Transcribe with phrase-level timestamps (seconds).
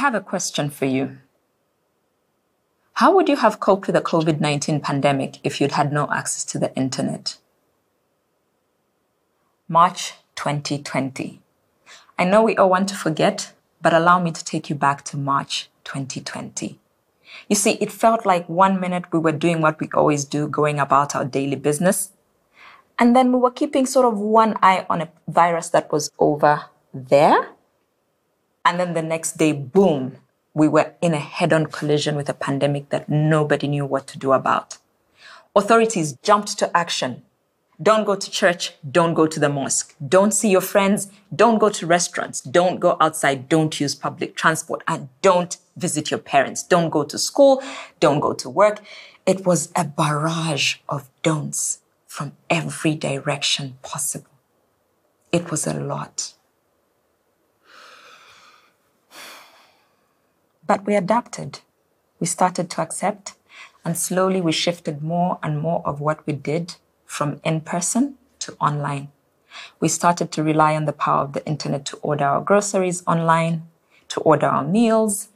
[0.00, 1.18] have a question for you.
[2.94, 6.44] How would you have coped with the COVID 19 pandemic if you'd had no access
[6.52, 7.36] to the internet?
[9.68, 11.42] March 2020.
[12.18, 13.52] I know we all want to forget,
[13.82, 16.78] but allow me to take you back to March 2020.
[17.48, 20.80] You see, it felt like one minute we were doing what we always do, going
[20.80, 22.12] about our daily business.
[22.98, 26.64] And then we were keeping sort of one eye on a virus that was over
[26.94, 27.50] there.
[28.64, 30.16] And then the next day, boom,
[30.54, 34.18] we were in a head on collision with a pandemic that nobody knew what to
[34.18, 34.78] do about.
[35.54, 37.22] Authorities jumped to action.
[37.82, 38.74] Don't go to church.
[38.90, 39.94] Don't go to the mosque.
[40.06, 41.10] Don't see your friends.
[41.34, 42.42] Don't go to restaurants.
[42.42, 43.48] Don't go outside.
[43.48, 46.62] Don't use public transport and don't visit your parents.
[46.62, 47.62] Don't go to school.
[47.98, 48.80] Don't go to work.
[49.24, 54.30] It was a barrage of don'ts from every direction possible.
[55.32, 56.34] It was a lot.
[60.70, 61.62] But we adapted.
[62.20, 63.34] We started to accept,
[63.84, 68.56] and slowly we shifted more and more of what we did from in person to
[68.60, 69.08] online.
[69.80, 73.66] We started to rely on the power of the internet to order our groceries online,
[74.10, 75.30] to order our meals,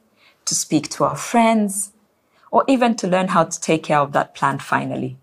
[0.45, 1.91] to speak to our friends,
[2.53, 5.17] or even to learn how to take care of that plant finally.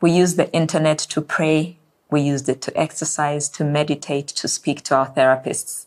[0.00, 1.76] We used the internet to pray.
[2.08, 5.86] We used it to exercise, to meditate, to speak to our therapists.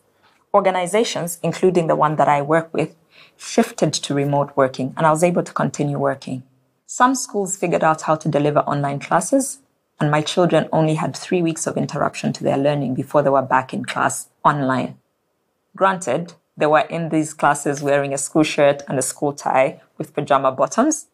[0.54, 2.94] Organizations, including the one that I work with,
[3.38, 6.44] shifted to remote working and I was able to continue working.
[6.86, 9.60] Some schools figured out how to deliver online classes
[10.00, 13.42] and my children only had three weeks of interruption to their learning before they were
[13.42, 14.98] back in class online.
[15.76, 20.14] Granted, they were in these classes wearing a school shirt and a school tie with
[20.14, 21.08] pajama bottoms,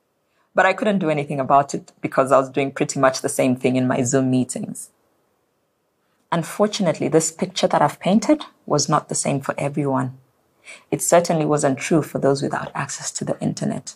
[0.53, 3.55] but I couldn't do anything about it because I was doing pretty much the same
[3.55, 4.89] thing in my Zoom meetings.
[6.31, 10.17] Unfortunately, this picture that I've painted was not the same for everyone.
[10.91, 13.95] It certainly wasn't true for those without access to the internet.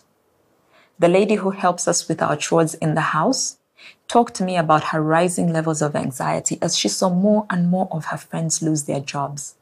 [0.98, 3.58] The lady who helps us with our chores in the house
[4.06, 7.88] talked to me about her rising levels of anxiety as she saw more and more
[7.90, 9.56] of her friends lose their jobs.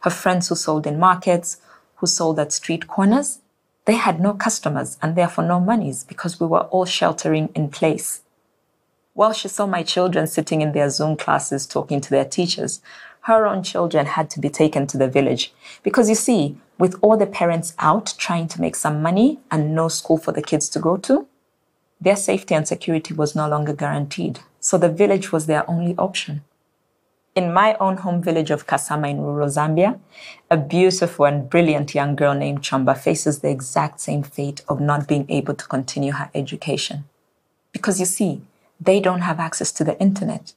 [0.00, 1.58] Her friends who sold in markets,
[1.96, 3.38] who sold at street corners,
[3.86, 8.22] they had no customers and therefore no monies because we were all sheltering in place.
[9.14, 12.82] While she saw my children sitting in their Zoom classes talking to their teachers,
[13.26, 15.52] her own children had to be taken to the village.
[15.82, 19.88] Because you see, with all the parents out trying to make some money and no
[19.88, 21.26] school for the kids to go to,
[22.00, 24.38] their safety and security was no longer guaranteed.
[24.60, 26.44] So the village was their only option.
[27.34, 29.98] In my own home village of Kasama in rural Zambia,
[30.48, 35.08] a beautiful and brilliant young girl named Chomba faces the exact same fate of not
[35.08, 37.04] being able to continue her education.
[37.72, 38.42] Because you see,
[38.80, 40.52] they don't have access to the internet.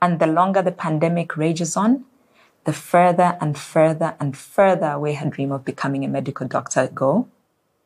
[0.00, 2.04] And the longer the pandemic rages on,
[2.64, 7.28] the further and further and further away her dream of becoming a medical doctor go,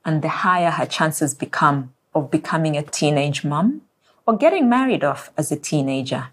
[0.05, 3.83] and the higher her chances become of becoming a teenage mom
[4.27, 6.29] or getting married off as a teenager.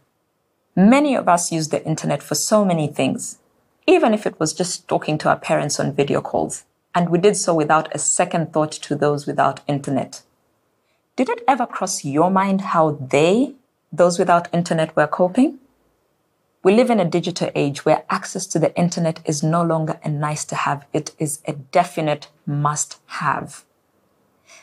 [0.76, 3.40] Many of us use the internet for so many things,
[3.86, 6.66] even if it was just talking to our parents on video calls.
[6.96, 10.22] And we did so without a second thought to those without internet.
[11.16, 13.56] Did it ever cross your mind how they,
[13.92, 15.60] those without internet, were coping?
[16.64, 20.10] We live in a digital age where access to the internet is no longer a
[20.10, 23.64] nice to have, it is a definite must have.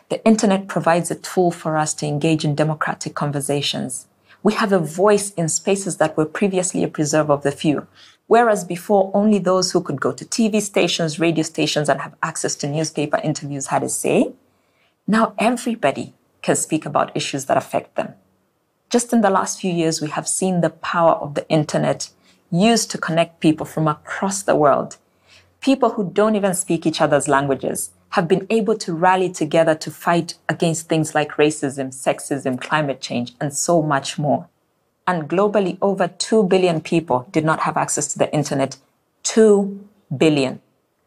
[0.09, 4.07] The internet provides a tool for us to engage in democratic conversations
[4.45, 7.87] we have a voice in spaces that were previously a preserve of the few.
[8.27, 12.55] Whereas before, only those who could go to TV stations, radio stations, and have access
[12.57, 14.35] to newspaper interviews had a say,
[15.07, 18.15] now everybody can speak about issues that affect them.
[18.95, 22.11] Just in the last few years, we have seen the power of the internet
[22.53, 24.99] used to connect people from across the world.
[25.61, 29.91] People who don't even speak each other's languages have been able to rally together to
[29.91, 34.49] fight against things like racism, sexism, climate change, and so much more.
[35.09, 38.77] And globally, over 2 billion people did not have access to the internet.
[39.25, 40.61] 2 billion.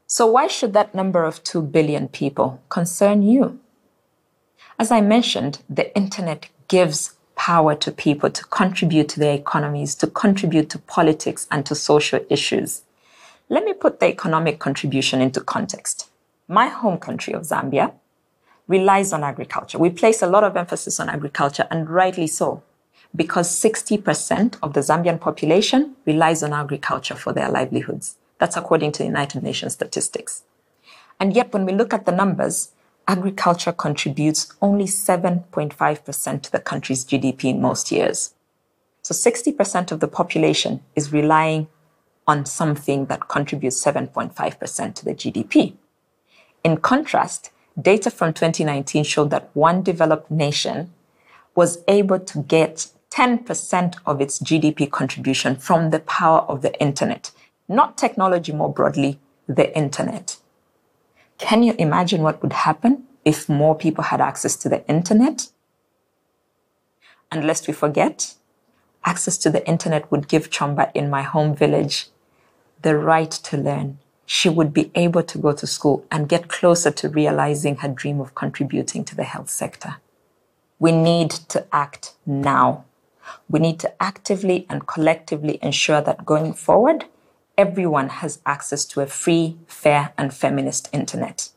[0.07, 3.61] So why should that number of 2 billion people concern you?
[4.77, 7.13] As I mentioned, the internet gives
[7.47, 12.19] power to people to contribute to their economies, to contribute to politics and to social
[12.29, 12.83] issues.
[13.49, 16.09] Let me put the economic contribution into context
[16.47, 17.93] my home country of Zambia
[18.67, 19.77] relies on agriculture.
[19.77, 22.63] We place a lot of emphasis on agriculture, and rightly so,
[23.15, 28.17] because 60% of the Zambian population relies on agriculture for their livelihoods.
[28.39, 30.43] That's according to United Nations statistics.
[31.19, 32.71] And yet, when we look at the numbers,
[33.07, 38.33] agriculture contributes only 7.5% to the country's GDP in most years.
[39.01, 41.67] So 60% of the population is relying
[42.27, 45.75] on something that contributes 7.5% to the GDP.
[46.63, 47.51] In contrast,
[47.81, 50.91] data from 2019 showed that one developed nation
[51.55, 57.31] was able to get 10% of its GDP contribution from the power of the internet,
[57.69, 60.37] not technology more broadly, the internet.
[61.37, 65.49] Can you imagine what would happen if more people had access to the internet?
[67.31, 68.35] And lest we forget,
[69.05, 72.07] access to the internet would give Chomba in my home village
[72.81, 73.99] the right to learn.
[74.25, 78.19] She would be able to go to school and get closer to realizing her dream
[78.19, 79.97] of contributing to the health sector.
[80.79, 82.85] We need to act now.
[83.49, 87.05] We need to actively and collectively ensure that going forward,
[87.57, 91.49] everyone has access to a free, fair, and feminist internet.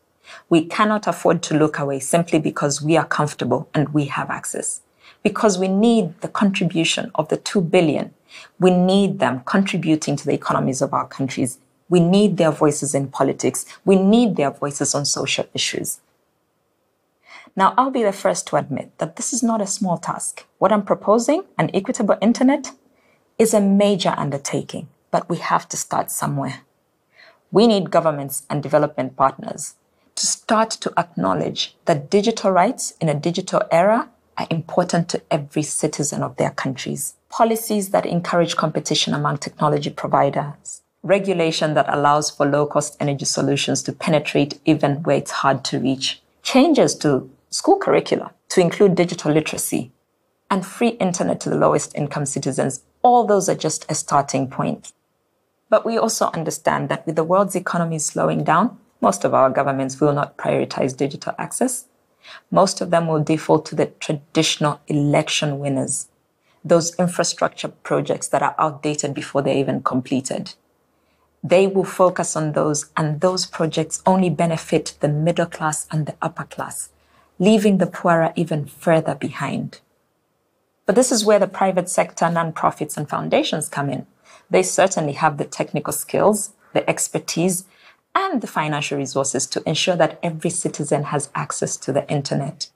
[0.48, 4.80] We cannot afford to look away simply because we are comfortable and we have access.
[5.22, 8.14] Because we need the contribution of the 2 billion.
[8.58, 11.58] We need them contributing to the economies of our countries.
[11.90, 13.66] We need their voices in politics.
[13.84, 16.00] We need their voices on social issues.
[17.56, 20.46] Now, I'll be the first to admit that this is not a small task.
[20.58, 22.70] What I'm proposing, an equitable internet,
[23.38, 26.60] is a major undertaking but we have to start somewhere.
[27.50, 29.74] We need governments and development partners
[30.14, 35.62] to start to acknowledge that digital rights in a digital era are important to every
[35.62, 37.14] citizen of their countries.
[37.28, 43.82] Policies that encourage competition among technology providers, regulation that allows for low cost energy solutions
[43.82, 49.32] to penetrate even where it's hard to reach, changes to school curricula to include digital
[49.32, 49.92] literacy,
[50.50, 52.82] and free internet to the lowest income citizens.
[53.02, 54.92] All those are just a starting point.
[55.70, 60.00] But we also understand that with the world's economy slowing down, most of our governments
[60.00, 61.86] will not prioritize digital access.
[62.50, 66.08] Most of them will default to the traditional election winners,
[66.64, 70.54] those infrastructure projects that are outdated before they're even completed.
[71.42, 76.16] They will focus on those, and those projects only benefit the middle class and the
[76.20, 76.90] upper class,
[77.38, 79.80] leaving the poorer even further behind.
[80.84, 84.06] But this is where the private sector, nonprofits, and foundations come in
[84.50, 87.64] they certainly have the technical skills, the expertise,
[88.14, 92.68] and the financial resources to ensure that every citizen has access to the internet.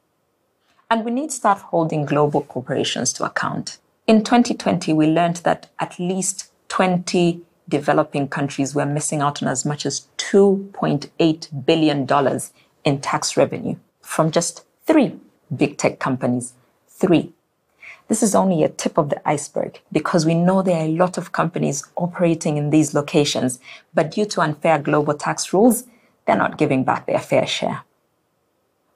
[0.91, 3.79] And we need to start holding global corporations to account.
[4.07, 9.65] In 2020, we learned that at least 20 developing countries were missing out on as
[9.65, 12.41] much as $2.8 billion
[12.85, 15.19] in tax revenue from just three
[15.55, 16.53] big tech companies.
[16.89, 17.33] Three.
[18.09, 21.17] This is only a tip of the iceberg because we know there are a lot
[21.17, 23.59] of companies operating in these locations,
[23.95, 25.85] but due to unfair global tax rules,
[26.27, 27.83] they're not giving back their fair share.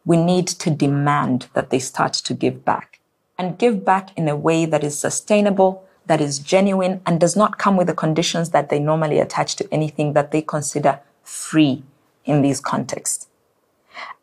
[0.05, 3.01] We need to demand that they start to give back
[3.39, 7.59] and give back in a way that is sustainable, that is genuine, and does not
[7.59, 11.83] come with the conditions that they normally attach to anything that they consider free
[12.25, 13.27] in these contexts.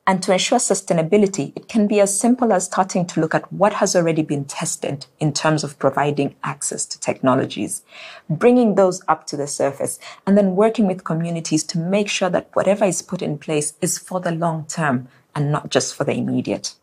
[0.07, 3.73] And to ensure sustainability, it can be as simple as starting to look at what
[3.73, 7.81] has already been tested in terms of providing access to technologies,
[8.29, 9.97] bringing those up to the surface,
[10.27, 13.97] and then working with communities to make sure that whatever is put in place is
[13.97, 16.75] for the long term and not just for the immediate.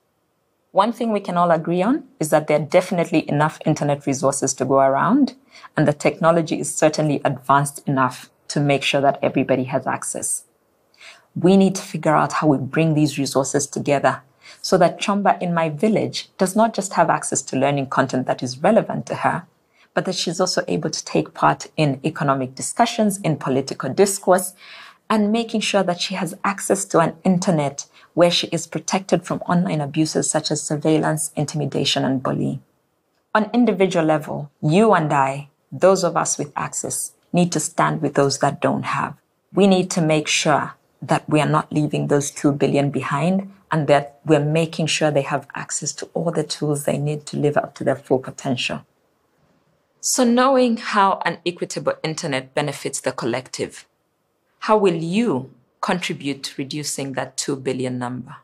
[0.72, 4.52] One thing we can all agree on is that there are definitely enough internet resources
[4.54, 5.36] to go around,
[5.76, 10.44] and the technology is certainly advanced enough to make sure that everybody has access
[11.34, 14.22] we need to figure out how we bring these resources together
[14.60, 18.42] so that Chomba in my village does not just have access to learning content that
[18.42, 19.46] is relevant to her,
[19.94, 24.54] but that she's also able to take part in economic discussions, in political discourse,
[25.10, 29.40] and making sure that she has access to an internet where she is protected from
[29.40, 32.62] online abuses such as surveillance, intimidation, and bullying.
[33.34, 38.14] On individual level, you and I, those of us with access, need to stand with
[38.14, 39.16] those that don't have.
[39.52, 43.88] We need to make sure that we are not leaving those 2 billion behind and
[43.88, 47.56] that we're making sure they have access to all the tools they need to live
[47.56, 48.84] up to their full potential.
[50.00, 53.86] So, knowing how an equitable internet benefits the collective,
[54.60, 58.36] how will you contribute to reducing that 2 billion number?